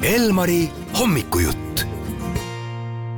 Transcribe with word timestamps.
Elmari 0.00 0.62
hommikujutt 0.96 1.82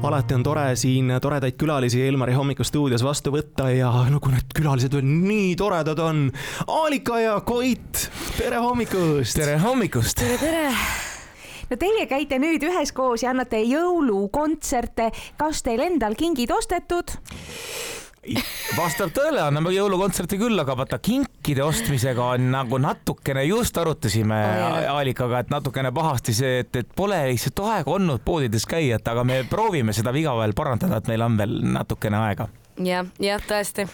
alati 0.02 0.34
on 0.34 0.42
tore 0.42 0.64
siin 0.74 1.12
toredaid 1.22 1.54
külalisi 1.54 2.00
Elmari 2.02 2.34
hommikustuudios 2.34 3.04
vastu 3.06 3.30
võtta 3.30 3.68
ja 3.70 3.92
no 4.10 4.18
kui 4.18 4.34
need 4.34 4.50
külalised 4.50 4.96
veel 4.96 5.06
nii 5.06 5.52
toredad 5.60 6.02
on. 6.02 6.24
Aalika 6.66 7.20
ja 7.22 7.36
Koit, 7.46 8.08
tere 8.34 8.58
hommikust. 8.64 9.38
tere 9.38 9.54
hommikust. 9.62 10.18
tere, 10.18 10.40
tere 10.42 10.66
no 11.70 11.78
teie 11.78 12.08
käite 12.10 12.42
nüüd 12.42 12.66
üheskoos 12.66 13.22
ja 13.22 13.30
annate 13.30 13.62
jõulukontserte. 13.62 15.12
kas 15.38 15.62
teil 15.62 15.86
endal 15.86 16.18
kingid 16.18 16.50
ostetud? 16.50 17.14
Vastab 18.76 19.10
tõele, 19.14 19.40
anname 19.42 19.72
jõulukontserti 19.74 20.38
küll, 20.38 20.58
aga 20.62 20.76
vaata 20.78 20.98
kinkide 21.02 21.64
ostmisega 21.64 22.28
on 22.36 22.50
nagu 22.54 22.78
natukene, 22.78 23.42
just 23.48 23.76
arutasime 23.78 24.38
Aalikaga, 24.92 25.42
et 25.42 25.50
natukene 25.50 25.90
pahasti 25.94 26.34
see, 26.36 26.60
et, 26.62 26.82
et 26.84 26.92
pole 26.96 27.18
lihtsalt 27.32 27.64
aega 27.66 27.94
olnud 27.96 28.22
poodides 28.24 28.66
käia, 28.70 29.00
et 29.00 29.08
aga 29.10 29.24
me 29.26 29.42
proovime 29.50 29.94
seda 29.96 30.14
viga 30.14 30.34
veel 30.38 30.54
parandada, 30.54 31.00
et 31.02 31.10
meil 31.10 31.26
on 31.26 31.38
veel 31.40 31.56
natukene 31.74 32.20
aega 32.22 32.46
jah, 32.80 33.08
jah, 33.20 33.42
tõesti. 33.42 33.88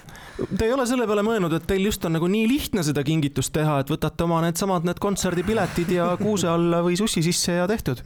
Te 0.59 0.69
ei 0.69 0.75
ole 0.77 0.85
selle 0.87 1.09
peale 1.09 1.25
mõelnud, 1.27 1.57
et 1.57 1.65
teil 1.69 1.89
just 1.89 2.05
on 2.07 2.15
nagu 2.19 2.29
nii 2.31 2.45
lihtne 2.51 2.85
seda 2.87 3.03
kingitust 3.07 3.55
teha, 3.57 3.81
et 3.83 3.91
võtate 3.91 4.29
oma 4.29 4.43
needsamad 4.45 4.87
need 4.87 5.01
kontserdipiletid 5.03 5.97
ja 5.97 6.13
kuuse 6.21 6.51
alla 6.53 6.85
või 6.85 7.01
sussi 7.01 7.25
sisse 7.27 7.59
ja 7.59 7.67
tehtud? 7.71 8.05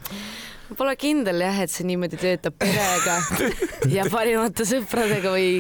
Pole 0.79 0.95
kindel 0.97 1.43
jah, 1.45 1.59
et 1.67 1.73
see 1.73 1.85
niimoodi 1.85 2.17
töötab 2.17 2.55
perega 2.63 3.19
ja 3.97 4.07
parimate 4.09 4.65
sõpradega 4.65 5.35
või 5.35 5.59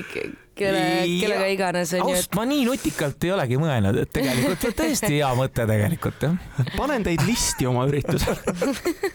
kelle, 0.58 0.82
kellega 1.20 1.46
iganes 1.52 1.94
onju. 1.96 2.08
ausalt, 2.08 2.36
ma 2.38 2.46
nii 2.48 2.64
nutikalt 2.68 3.26
ei 3.26 3.32
olegi 3.34 3.60
mõelnud, 3.60 4.00
et 4.02 4.12
tegelikult 4.14 4.66
tõesti 4.80 5.12
hea 5.14 5.30
mõte 5.38 5.66
tegelikult 5.68 6.26
jah. 6.28 6.36
panen 6.76 7.06
teid 7.06 7.24
listi 7.26 7.68
oma 7.70 7.86
üritusel 7.90 8.36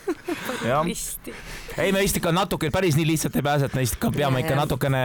listi 0.89 1.35
ei, 1.77 1.91
me 1.93 2.01
vist 2.01 2.17
ikka 2.17 2.33
natuke, 2.33 2.71
päris 2.73 2.97
nii 2.97 3.05
lihtsalt 3.11 3.37
ei 3.37 3.45
pääse, 3.45 3.69
et 3.69 3.77
me 3.77 3.85
vist 3.85 3.99
ikka 3.99 4.11
peame 4.15 4.41
ikka 4.41 4.57
natukene, 4.57 5.03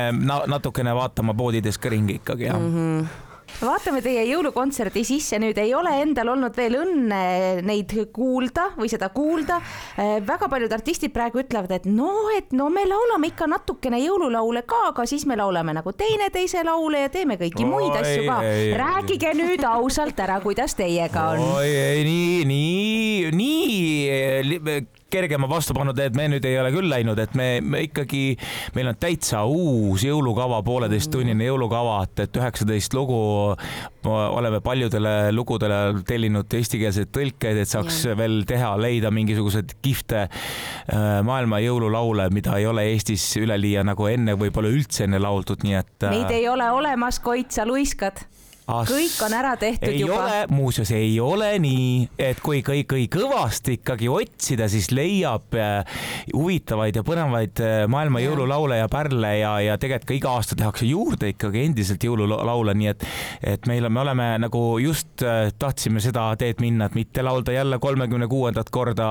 natukene 0.49 0.97
vaatama 0.97 1.37
poodides 1.37 1.79
ka 1.79 1.93
ringi 1.93 2.19
ikkagi 2.23 2.49
ja 2.49 2.57
mm. 2.59 2.73
-hmm 2.73 3.29
vaatame 3.61 4.03
teie 4.05 4.25
jõulukontserdi 4.31 5.05
sisse 5.07 5.39
nüüd, 5.43 5.59
ei 5.61 5.75
ole 5.77 5.93
endal 6.03 6.33
olnud 6.35 6.57
veel 6.57 6.79
õnne 6.81 7.21
neid 7.67 7.95
kuulda 8.15 8.71
või 8.79 8.91
seda 8.93 9.11
kuulda. 9.15 9.59
Äh, 9.99 10.17
väga 10.27 10.49
paljud 10.53 10.73
artistid 10.73 11.15
praegu 11.15 11.43
ütlevad, 11.43 11.75
et 11.77 11.89
no, 11.91 12.31
et 12.37 12.55
no 12.57 12.69
me 12.73 12.87
laulame 12.89 13.33
ikka 13.33 13.49
natukene 13.51 14.01
jõululaule 14.03 14.65
ka, 14.69 14.89
aga 14.93 15.07
siis 15.09 15.27
me 15.31 15.37
laulame 15.39 15.75
nagu 15.77 15.95
teineteise 15.97 16.65
laule 16.67 17.05
ja 17.05 17.13
teeme 17.13 17.39
kõiki 17.41 17.67
muid 17.69 17.93
oi, 17.93 18.01
asju 18.01 18.25
ka. 18.31 18.41
rääkige 18.83 19.37
nüüd 19.39 19.67
ausalt 19.69 20.19
ära, 20.23 20.41
kuidas 20.45 20.77
teiega 20.79 21.29
on. 21.35 21.47
oi, 21.59 21.69
ei 21.69 22.03
nii, 22.09 22.51
nii, 22.53 23.31
nii 23.37 25.02
kergema 25.13 25.49
vastupanu 25.51 25.95
teed 25.97 26.17
me 26.17 26.29
nüüd 26.33 26.47
ei 26.49 26.59
ole 26.61 26.73
küll 26.75 26.91
läinud, 26.91 27.19
et 27.23 27.35
me, 27.39 27.49
me 27.65 27.85
ikkagi, 27.87 28.23
meil 28.77 28.93
on 28.93 28.99
täitsa 29.01 29.45
uus 29.49 30.07
jõulukava, 30.07 30.63
pooleteisttunnine 30.67 31.47
jõulukava, 31.49 31.99
et, 32.07 32.25
et 32.27 32.41
üheksateist 32.41 32.97
lugu 32.97 33.19
oleme 34.13 34.61
paljudele 34.65 35.15
lugudele 35.33 36.03
tellinud 36.09 36.53
eestikeelseid 36.59 37.13
tõlkeid, 37.15 37.63
et 37.63 37.71
saaks 37.71 38.03
ja. 38.09 38.17
veel 38.19 38.43
teha, 38.49 38.73
leida 38.81 39.13
mingisuguseid 39.15 39.77
kihvte 39.85 40.25
äh, 40.25 41.21
maailma 41.27 41.63
jõululaule, 41.63 42.29
mida 42.35 42.59
ei 42.59 42.67
ole 42.71 42.89
Eestis 42.93 43.25
üleliia 43.41 43.85
nagu 43.87 44.09
enne 44.11 44.37
võib-olla 44.39 44.73
üldse 44.73 45.07
enne 45.07 45.21
lauldud, 45.23 45.63
nii 45.67 45.79
et. 45.79 45.97
Neid 46.09 46.31
äh, 46.31 46.39
ei 46.41 46.49
ole 46.51 46.69
olemas, 46.75 47.21
Koit, 47.23 47.53
sa 47.55 47.67
luiskad 47.69 48.25
As... 48.71 48.87
kõik 48.87 49.17
on 49.27 49.33
ära 49.35 49.57
tehtud 49.59 49.91
ei 49.91 50.01
juba. 50.05 50.45
muuseas, 50.53 50.93
ei 50.95 51.17
ole 51.21 51.49
nii, 51.63 52.05
et 52.23 52.39
kui 52.43 52.61
kõik, 52.63 52.87
kõik 52.93 53.11
kõvasti 53.17 53.75
ikkagi 53.81 54.07
otsida, 54.13 54.69
siis 54.71 54.93
leiab 54.95 55.57
äh, 55.59 55.83
huvitavaid 56.31 57.01
ja 57.01 57.03
põnevaid 57.07 57.63
äh, 57.65 57.73
maailma 57.91 58.23
ja. 58.23 58.31
jõululaule 58.31 58.79
ja 58.79 58.87
pärle 58.93 59.33
ja, 59.41 59.57
ja 59.67 59.79
tegelikult 59.83 60.11
ka 60.13 60.15
iga 60.15 60.35
aasta 60.39 60.59
tehakse 60.59 60.87
juurde 60.87 61.33
ikkagi 61.33 61.65
endiselt 61.67 62.07
jõululaule, 62.07 62.77
nii 62.79 62.93
et, 62.93 63.07
et 63.55 63.67
meil 63.67 63.89
on, 63.89 63.97
me 63.97 64.03
oleme 64.05 64.29
nagu 64.45 64.63
just 64.83 65.27
äh, 65.27 65.51
tahtsime 65.59 66.03
seda 66.05 66.29
teed 66.39 66.63
minna, 66.63 66.87
et 66.87 66.97
mitte 66.99 67.27
laulda 67.27 67.57
jälle 67.57 67.81
kolmekümne 67.83 68.31
kuuendat 68.31 68.71
korda 68.71 69.09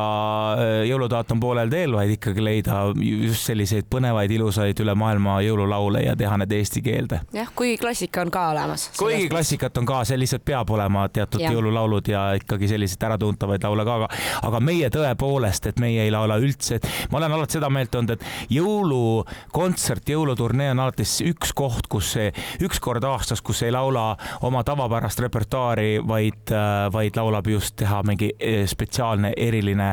jõulutaat 0.88 1.36
on 1.36 1.44
poolel 1.44 1.72
teel, 1.72 1.98
vaid 2.00 2.16
ikkagi 2.16 2.44
leida 2.44 2.80
just 2.96 3.52
selliseid 3.52 3.90
põnevaid, 3.92 4.32
ilusaid 4.32 4.80
üle 4.84 4.96
maailma 4.96 5.42
jõululaule 5.44 6.06
ja 6.06 6.16
teha 6.16 6.40
need 6.40 6.56
eesti 6.56 6.84
keelde. 6.86 7.20
jah, 7.36 7.52
kuigi 7.56 7.76
klassika 7.84 8.24
on 8.24 8.32
ka 8.32 8.48
olemas. 8.56 8.88
kuigi 8.96 9.28
klassika 9.28 9.41
klassikat 9.42 9.78
on 9.78 9.86
ka, 9.90 10.04
see 10.06 10.20
lihtsalt 10.22 10.44
peab 10.46 10.70
olema 10.70 11.08
teatud 11.10 11.42
ja. 11.42 11.50
jõululaulud 11.50 12.06
ja 12.12 12.20
ikkagi 12.38 12.68
selliseid 12.70 13.02
äratuntavaid 13.08 13.64
laule 13.66 13.86
ka, 13.88 13.96
aga, 13.98 14.10
aga 14.46 14.60
meie 14.62 14.90
tõepoolest, 14.94 15.66
et 15.72 15.80
meie 15.82 16.04
ei 16.06 16.12
laula 16.14 16.38
üldse, 16.38 16.78
et 16.78 16.86
ma 17.10 17.18
olen 17.18 17.34
alati 17.34 17.58
seda 17.58 17.70
meelt 17.74 17.96
olnud, 17.98 18.14
et 18.14 18.54
jõulukontsert, 18.54 20.12
jõuluturnee 20.14 20.70
on 20.76 20.84
alati 20.84 21.08
üks 21.32 21.56
koht, 21.58 21.90
kus 21.90 22.12
see 22.14 22.28
üks 22.62 22.78
kord 22.84 23.08
aastas, 23.10 23.42
kus 23.42 23.64
ei 23.66 23.74
laula 23.74 24.12
oma 24.46 24.62
tavapärast 24.68 25.24
repertuaari, 25.26 26.04
vaid, 26.06 26.54
vaid 26.94 27.18
laulab 27.18 27.50
just 27.50 27.80
teha 27.82 28.04
mingi 28.06 28.30
eh, 28.38 28.62
spetsiaalne 28.70 29.34
eriline 29.38 29.90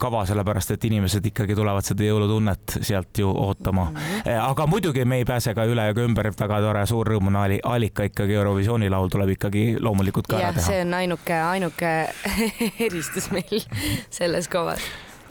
kava, 0.00 0.24
sellepärast 0.24 0.72
et 0.72 0.88
inimesed 0.88 1.28
ikkagi 1.32 1.58
tulevad 1.58 1.84
seda 1.84 2.08
jõulutunnet 2.08 2.78
sealt 2.80 3.20
ju 3.20 3.28
ootama. 3.28 3.90
Mhm. 3.90 4.24
Eh, 4.24 4.40
aga 4.40 4.66
muidugi 4.72 5.04
me 5.04 5.20
ei 5.20 5.28
pääse 5.28 5.52
ka 5.54 5.68
üle 5.68 5.90
ega 5.92 6.08
ümber, 6.08 6.32
väga 6.32 6.64
tore, 6.64 6.88
suur 6.88 7.12
rõõm 7.12 7.28
on 7.28 7.40
allika 7.44 8.08
ikkagi 8.08 8.40
Eurovisiooni 8.40 8.85
traditsioonilaul 8.86 9.10
tuleb 9.10 9.34
ikkagi 9.36 9.64
loomulikult 9.82 10.28
ka 10.30 10.38
ja, 10.38 10.50
ära 10.50 10.60
teha. 10.60 10.68
see 10.70 10.84
on 10.84 10.94
ainuke, 10.94 11.34
ainuke 11.34 11.92
eristus 12.86 13.30
meil 13.34 13.66
selles 14.10 14.48
kavas 14.48 14.82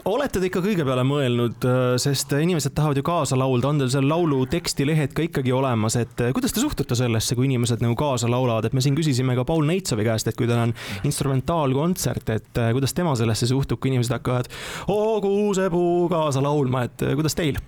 olete 0.06 0.38
te 0.38 0.46
ikka 0.46 0.60
kõige 0.62 0.84
peale 0.86 1.02
mõelnud, 1.02 1.64
äh, 1.66 1.96
sest 1.98 2.30
inimesed 2.38 2.76
tahavad 2.76 3.00
ju 3.00 3.02
kaasa 3.02 3.34
laulda, 3.34 3.72
on 3.72 3.80
teil 3.80 3.90
seal 3.90 4.06
laulu 4.06 4.44
tekstilehed 4.46 5.16
ka 5.16 5.24
ikkagi 5.26 5.50
olemas, 5.50 5.96
et 5.98 6.22
äh, 6.22 6.30
kuidas 6.36 6.54
te 6.54 6.62
suhtute 6.62 6.94
sellesse, 6.94 7.34
kui 7.34 7.48
inimesed 7.48 7.82
nagu 7.82 7.96
kaasa 7.98 8.30
laulavad, 8.30 8.68
et 8.68 8.76
me 8.76 8.84
siin 8.84 8.94
küsisime 8.94 9.34
ka 9.34 9.42
Paul 9.48 9.66
Neitsovi 9.66 10.06
käest, 10.06 10.30
et 10.30 10.38
kui 10.38 10.46
tal 10.46 10.62
on 10.68 10.76
instrumentaalkontsert, 11.10 12.34
et 12.36 12.62
äh, 12.62 12.70
kuidas 12.76 12.94
tema 12.94 13.16
sellesse 13.18 13.50
suhtub, 13.50 13.82
kui 13.82 13.90
inimesed 13.90 14.14
hakkavad 14.14 14.52
oo 14.94 15.18
kuusepuu 15.26 16.06
kaasa 16.12 16.44
laulma, 16.44 16.86
et 16.86 17.02
kuidas 17.18 17.34
teil? 17.34 17.58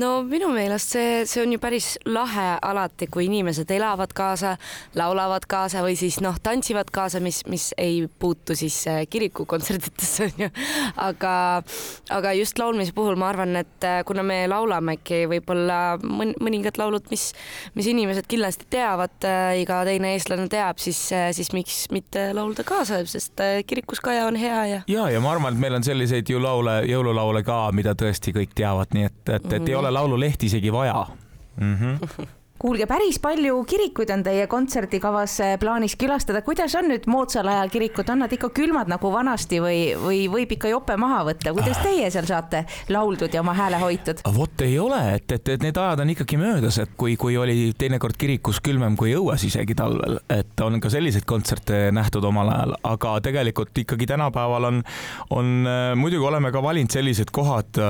No 0.00 0.22
minu 0.26 0.50
meelest 0.54 0.94
see, 0.96 1.24
see 1.28 1.42
on 1.42 1.52
ju 1.54 1.60
päris 1.62 1.94
lahe 2.08 2.46
alati, 2.62 3.08
kui 3.10 3.26
inimesed 3.28 3.70
elavad 3.74 4.12
kaasa, 4.16 4.56
laulavad 4.98 5.46
kaasa 5.50 5.84
või 5.84 5.96
siis 5.98 6.20
noh, 6.24 6.38
tantsivad 6.42 6.90
kaasa, 6.94 7.20
mis, 7.20 7.42
mis 7.50 7.70
ei 7.78 8.04
puutu 8.18 8.56
siis 8.58 8.76
äh, 8.90 9.02
kirikukontsertidesse 9.10 10.24
onju. 10.28 10.50
aga, 10.96 11.34
aga 12.16 12.32
just 12.38 12.58
laulmise 12.58 12.94
puhul 12.96 13.18
ma 13.20 13.30
arvan, 13.32 13.56
et 13.60 13.86
äh, 13.86 14.00
kuna 14.08 14.24
me 14.26 14.42
laulamegi 14.50 15.24
võib-olla 15.30 15.98
mõningad 16.00 16.80
laulud, 16.80 17.08
mis, 17.12 17.30
mis 17.74 17.90
inimesed 17.90 18.28
kindlasti 18.30 18.68
teavad, 18.72 19.16
äh, 19.28 19.60
iga 19.62 19.82
teine 19.88 20.14
eestlane 20.16 20.48
teab, 20.52 20.80
siis, 20.82 21.00
siis 21.36 21.52
miks 21.56 21.82
mitte 21.94 22.30
laulda 22.36 22.64
kaasa, 22.66 23.02
sest 23.10 23.40
kirikus 23.66 24.02
kaja 24.04 24.26
on 24.28 24.38
hea 24.40 24.60
ja. 24.70 24.80
ja, 24.90 25.08
ja 25.12 25.22
ma 25.22 25.34
arvan, 25.34 25.54
et 25.54 25.62
meil 25.62 25.78
on 25.78 25.86
selliseid 25.86 26.28
ju 26.30 26.40
laule, 26.42 26.80
jõululaule 26.88 27.42
ka, 27.46 27.62
mida 27.76 27.94
tõesti 27.98 28.34
kõik 28.36 28.54
teavad, 28.56 28.94
nii 28.96 29.08
et, 29.08 29.20
et, 29.36 29.49
et 29.52 29.58
mm 29.58 29.64
-hmm. 29.64 29.70
ei 29.70 29.74
ole 29.74 29.90
laululehti 29.90 30.46
isegi 30.46 30.72
vaja 30.72 31.06
mm. 31.60 31.76
-hmm 31.76 32.26
kuulge, 32.60 32.84
päris 32.86 33.16
palju 33.22 33.62
kirikuid 33.64 34.10
on 34.12 34.22
teie 34.24 34.44
kontserdikavas 34.50 35.38
eh, 35.40 35.54
plaanis 35.60 35.94
külastada, 36.00 36.42
kuidas 36.44 36.74
on 36.76 36.90
nüüd 36.92 37.06
moodsal 37.08 37.48
ajal 37.48 37.70
kirikud, 37.72 38.08
on 38.12 38.20
nad 38.24 38.32
ikka 38.36 38.50
külmad 38.56 38.90
nagu 38.90 39.12
vanasti 39.12 39.62
või, 39.64 39.78
või 40.00 40.18
võib 40.32 40.52
ikka 40.56 40.68
jope 40.68 40.96
maha 41.00 41.22
võtta, 41.30 41.54
kuidas 41.56 41.78
ah. 41.80 41.86
teie 41.88 42.10
seal 42.12 42.28
saate 42.28 42.64
lauldud 42.92 43.32
ja 43.32 43.40
oma 43.40 43.54
hääle 43.56 43.80
hoitud? 43.80 44.20
vot 44.36 44.64
ei 44.66 44.76
ole, 44.78 45.00
et, 45.16 45.32
et, 45.38 45.52
et 45.56 45.64
need 45.64 45.80
ajad 45.80 46.04
on 46.04 46.12
ikkagi 46.12 46.40
möödas, 46.40 46.80
et 46.84 46.92
kui, 47.00 47.16
kui 47.20 47.38
oli 47.40 47.72
teinekord 47.78 48.20
kirikus 48.20 48.60
külmem 48.64 48.98
kui 49.00 49.14
õues 49.16 49.46
isegi 49.48 49.76
talvel, 49.78 50.20
et 50.28 50.64
on 50.64 50.76
ka 50.84 50.92
selliseid 50.92 51.24
kontserte 51.28 51.86
nähtud 51.96 52.28
omal 52.28 52.52
ajal, 52.52 52.76
aga 52.92 53.16
tegelikult 53.24 53.84
ikkagi 53.86 54.10
tänapäeval 54.10 54.68
on, 54.68 54.82
on 55.32 55.56
muidugi 55.96 56.28
oleme 56.28 56.52
ka 56.52 56.60
valinud 56.62 56.92
sellised 56.92 57.32
kohad 57.32 57.80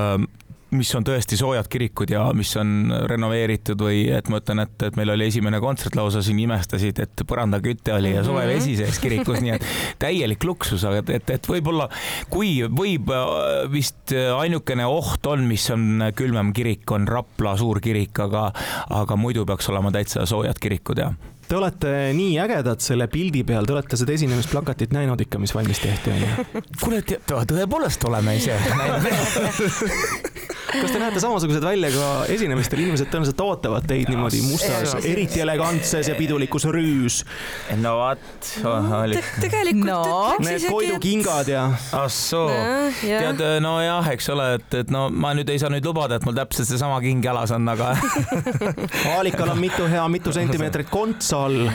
mis 0.71 0.91
on 0.95 1.05
tõesti 1.05 1.37
soojad 1.39 1.67
kirikud 1.71 2.11
ja 2.13 2.23
mis 2.35 2.51
on 2.59 2.93
renoveeritud 3.09 3.81
või 3.83 4.05
et 4.13 4.29
ma 4.31 4.39
ütlen, 4.41 4.63
et, 4.63 4.75
et 4.87 4.99
meil 4.99 5.11
oli 5.13 5.27
esimene 5.27 5.59
kontsert 5.63 5.97
lausa 5.99 6.23
siin 6.23 6.39
imestasid, 6.43 7.01
et 7.03 7.23
põrandaküte 7.27 7.95
oli 7.97 8.13
ja 8.15 8.23
suvevesi 8.27 8.77
sees 8.79 8.99
kirikus, 9.03 9.41
nii 9.43 9.55
et 9.57 9.65
täielik 10.01 10.43
luksus, 10.47 10.85
aga 10.87 11.01
et, 11.03 11.11
et, 11.19 11.33
et 11.37 11.51
võib-olla 11.51 11.89
kui 12.31 12.53
võib 12.67 13.11
äh, 13.15 13.65
vist 13.71 14.15
ainukene 14.15 14.87
oht 14.87 15.27
on, 15.27 15.43
mis 15.49 15.67
on 15.75 16.07
külmem 16.15 16.53
kirik, 16.55 16.87
on 16.95 17.09
Rapla 17.09 17.57
suur 17.59 17.81
kirik, 17.83 18.15
aga, 18.23 18.47
aga 19.01 19.19
muidu 19.19 19.45
peaks 19.47 19.69
olema 19.73 19.91
täitsa 19.91 20.25
soojad 20.29 20.59
kirikud 20.61 21.03
ja 21.03 21.11
Te 21.51 21.57
olete 21.57 21.89
nii 22.15 22.37
ägedad 22.39 22.79
selle 22.79 23.09
pildi 23.11 23.41
peal, 23.43 23.65
te 23.67 23.73
olete 23.75 23.97
seda 23.99 24.13
esinemisplakatit 24.15 24.93
näinud 24.95 25.19
ikka, 25.25 25.41
mis 25.41 25.51
valmis 25.51 25.83
tehti, 25.83 26.13
onju? 26.15 26.61
kuule, 26.79 27.01
tõepoolest 27.27 28.07
oleme 28.07 28.37
ise 28.39 28.55
näinud 28.79 30.29
kas 30.71 30.91
te 30.93 30.99
näete 31.01 31.19
samasugused 31.23 31.63
välja 31.65 31.89
ka 31.93 32.09
esinemistel, 32.31 32.79
inimesed 32.85 33.09
tõenäoliselt 33.11 33.41
ootavad 33.45 33.85
teid 33.89 34.09
niimoodi 34.11 34.41
mustas, 34.45 34.95
eriti 35.05 35.41
elegantses 35.43 36.07
ja 36.11 36.15
pidulikus 36.17 36.65
rüüs. 36.71 37.21
no 37.81 37.95
vot, 38.01 38.51
oli. 39.01 39.19
tegelikult 39.41 39.89
No. 39.91 40.01
ütleks 40.35 40.45
Need 40.45 40.57
isegi, 40.57 40.67
et 40.67 40.71
koidukingad 40.73 41.47
ja 41.51 41.61
ah 41.97 42.05
soo 42.11 42.47
jah. 42.51 43.01
tead, 43.01 43.41
nojah, 43.63 44.07
eks 44.13 44.29
ole, 44.33 44.45
et, 44.59 44.73
et 44.83 44.91
no 44.93 45.07
ma 45.09 45.33
nüüd 45.37 45.49
ei 45.51 45.59
saa 45.61 45.71
nüüd 45.73 45.85
lubada, 45.87 46.19
et 46.19 46.25
mul 46.27 46.35
täpselt 46.37 46.69
seesama 46.69 46.99
king 47.03 47.23
jalas 47.25 47.51
on, 47.55 47.67
aga 47.71 47.91
Aalikal 49.15 49.49
on 49.53 49.59
mitu 49.61 49.87
hea, 49.89 50.03
mitu 50.11 50.33
sentimeetrit 50.35 50.89
kontsa 50.91 51.41
all. 51.47 51.69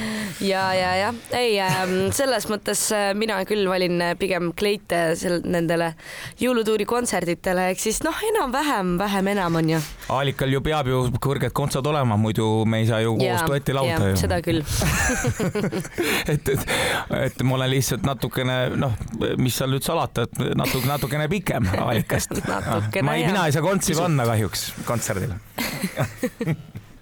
ja, 0.44 0.68
ja, 0.76 0.92
ja 1.00 1.10
ei 1.36 1.56
ähm, 1.62 1.96
selles 2.16 2.46
mõttes 2.50 2.86
äh, 2.94 3.10
mina 3.18 3.38
küll 3.48 3.66
valin 3.68 4.00
äh, 4.02 4.14
pigem 4.18 4.52
kleite 4.56 5.02
sel- 5.18 5.42
nendele 5.44 5.92
jõulutuuri 6.40 6.86
kontserditele, 6.88 7.70
ehk 7.72 7.82
siis 7.82 8.00
noh, 8.06 8.16
enam-vähem, 8.32 8.85
vähem 9.00 9.30
enam 9.34 9.58
on 9.60 9.70
ju. 9.74 9.80
Aalikal 10.14 10.52
ju 10.54 10.60
peab 10.64 10.90
ju 10.90 11.00
kõrged 11.22 11.54
kontsad 11.56 11.86
olema, 11.86 12.18
muidu 12.20 12.64
me 12.68 12.82
ei 12.82 12.88
saa 12.88 13.02
ju 13.04 13.16
koos 13.18 13.44
duetti 13.48 13.74
laulda 13.76 14.12
ju. 14.12 14.16
seda 14.20 14.40
küll 14.44 14.62
et, 16.32 16.48
et, 16.54 16.64
et 17.20 17.44
ma 17.46 17.58
olen 17.58 17.70
lihtsalt 17.74 18.06
natukene 18.06 18.58
noh, 18.78 18.94
mis 19.42 19.56
seal 19.58 19.72
nüüd 19.74 19.86
salata, 19.86 20.26
et 20.26 20.40
natuke, 20.58 20.86
natukene 20.88 21.28
pikem 21.32 21.68
Aalikast. 21.76 22.36
Natukene, 22.46 23.06
ma 23.06 23.18
ei, 23.18 23.26
mina 23.28 23.46
ei 23.48 23.54
saa 23.56 23.64
kontsi 23.64 23.96
panna 23.98 24.26
kahjuks 24.28 24.70
kontserdil. 24.88 25.36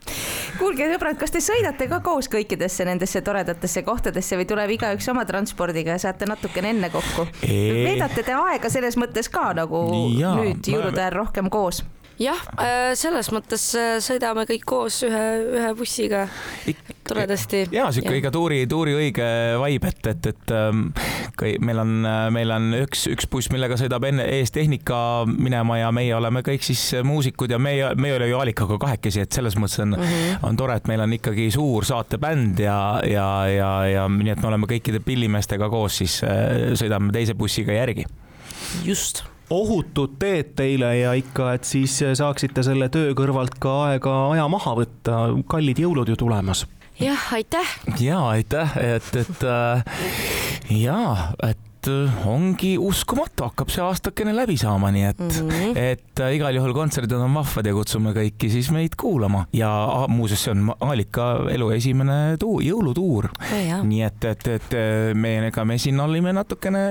kuulge, 0.59 0.87
sõbrad, 0.93 1.19
kas 1.21 1.35
te 1.35 1.41
sõidate 1.45 1.89
ka 1.91 2.01
koos 2.05 2.29
kõikidesse 2.33 2.87
nendesse 2.89 3.23
toredatesse 3.25 3.83
kohtadesse 3.87 4.39
või 4.39 4.47
tuleb 4.51 4.75
igaüks 4.77 5.09
oma 5.13 5.25
transpordiga 5.29 5.97
ja 5.97 6.03
saate 6.07 6.29
natukene 6.31 6.75
enne 6.75 6.91
kokku? 6.93 7.27
Veedate 7.45 8.25
te 8.27 8.37
aega 8.39 8.71
selles 8.73 8.99
mõttes 9.01 9.31
ka 9.33 9.53
nagu 9.57 9.85
Jaa, 10.19 10.37
nüüd 10.41 10.73
jõulude 10.75 11.03
ajal 11.03 11.19
rohkem 11.21 11.51
koos? 11.53 11.83
Jah, 12.21 12.41
selles 12.99 13.31
mõttes 13.35 13.71
äh, 13.79 13.97
sõidame 14.05 14.45
kõik 14.49 14.67
koos 14.69 15.01
ühe, 15.07 15.25
ühe 15.59 15.71
bussiga 15.79 16.25
toredasti. 17.09 17.65
ja 17.75 17.89
sihuke 17.93 18.19
ikka 18.21 18.31
tuuri, 18.35 18.63
tuuri 18.71 18.95
õige 18.97 19.27
vibe, 19.61 19.91
et, 19.91 20.07
et, 20.13 20.29
et 20.31 20.55
ähm, 20.55 20.87
kui 21.39 21.57
meil 21.65 21.83
on, 21.83 22.07
meil 22.35 22.55
on 22.55 22.71
üks, 22.85 23.07
üks 23.11 23.29
buss, 23.31 23.51
millega 23.55 23.79
sõidab 23.81 24.07
enne 24.09 24.27
ees 24.39 24.55
tehnika 24.55 24.99
minema 25.31 25.81
ja 25.81 25.91
meie 25.95 26.15
oleme 26.17 26.45
kõik 26.47 26.65
siis 26.67 26.87
muusikud 27.07 27.53
ja 27.55 27.61
meie, 27.63 27.93
me 27.99 28.11
ei 28.11 28.17
ole 28.19 28.31
ju 28.31 28.39
Aalikaga 28.41 28.79
kahekesi, 28.87 29.25
et 29.25 29.35
selles 29.35 29.59
mõttes 29.59 29.83
on 29.83 29.97
mm, 29.97 30.07
-hmm. 30.07 30.49
on 30.49 30.57
tore, 30.61 30.79
et 30.79 30.89
meil 30.91 31.05
on 31.05 31.19
ikkagi 31.19 31.51
suur 31.55 31.85
saatebänd 31.85 32.65
ja, 32.65 32.79
ja, 33.11 33.29
ja, 33.51 33.71
ja 33.91 34.09
nii, 34.09 34.33
et 34.37 34.43
me 34.43 34.53
oleme 34.53 34.71
kõikide 34.71 35.03
pillimeestega 35.05 35.69
koos, 35.73 36.01
siis 36.03 36.21
äh, 36.25 36.73
sõidame 36.79 37.13
teise 37.13 37.35
bussiga 37.35 37.73
järgi. 37.73 38.07
just 38.85 39.25
ohutud 39.51 40.17
teed 40.19 40.55
teile 40.57 40.93
ja 40.99 41.13
ikka, 41.19 41.53
et 41.55 41.65
siis 41.69 41.97
saaksite 42.15 42.63
selle 42.67 42.89
töö 42.93 43.13
kõrvalt 43.19 43.59
ka 43.61 43.75
aega, 43.91 44.15
aja 44.33 44.49
maha 44.49 44.77
võtta, 44.79 45.19
kallid 45.51 45.83
jõulud 45.85 46.09
ju 46.09 46.17
tulemas. 46.17 46.67
jah, 47.01 47.29
aitäh. 47.35 47.77
ja 48.01 48.21
aitäh, 48.29 48.77
et, 48.79 49.11
et 49.17 49.45
äh, 49.45 49.85
ja, 50.71 51.01
et 51.43 51.59
äh, 51.91 52.27
ongi 52.29 52.75
uskumatu, 52.81 53.49
hakkab 53.49 53.71
see 53.73 53.83
aastakene 53.85 54.35
läbi 54.37 54.57
saama, 54.61 54.91
nii 54.95 55.05
et 55.09 55.21
mm, 55.21 55.51
-hmm. 55.51 55.77
et 55.79 56.21
äh, 56.21 56.35
igal 56.37 56.55
juhul 56.57 56.75
kontserdid 56.77 57.17
on 57.19 57.35
vahvad 57.35 57.67
ja 57.67 57.75
kutsume 57.75 58.13
kõiki 58.17 58.51
siis 58.51 58.71
meid 58.75 58.97
kuulama 59.01 59.47
ja 59.53 59.71
muuseas, 60.09 60.45
see 60.45 60.55
on 60.55 60.73
Aalika 60.81 61.27
elu 61.51 61.71
esimene 61.77 62.37
tuu, 62.41 62.61
jõulutuur. 62.65 63.29
nii 63.83 64.03
et, 64.03 64.25
et, 64.25 64.47
et 64.49 64.77
me, 65.15 65.35
ega 65.49 65.65
me 65.65 65.79
siin 65.79 66.01
olime 66.01 66.33
natukene 66.33 66.85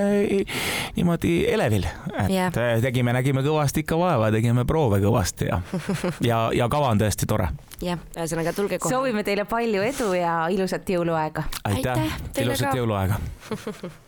niimoodi 0.95 1.33
elevil, 1.53 1.87
et 2.17 2.29
yeah. 2.29 2.53
tegime, 2.81 3.13
nägime 3.13 3.43
kõvasti 3.45 3.83
ikka 3.83 3.97
vaeva, 3.97 4.31
tegime 4.31 4.65
proove 4.65 5.01
kõvasti 5.03 5.49
ja, 5.49 5.61
ja, 6.29 6.39
ja 6.53 6.69
kava 6.69 6.93
on 6.93 7.01
tõesti 7.01 7.29
tore. 7.29 7.49
jah, 7.81 7.99
ühesõnaga 8.15 8.53
tulge 8.53 8.79
kohale. 8.79 8.95
soovime 8.95 9.23
teile 9.23 9.45
palju 9.45 9.83
edu 9.89 10.13
ja 10.17 10.47
ilusat 10.53 10.89
jõuluaega. 10.89 11.43
aitäh, 11.63 11.99
Aitäh 11.99 12.17
teile 12.33 12.51
ilusat 12.51 12.71
ka. 12.71 12.77
jõuluaega 12.77 13.21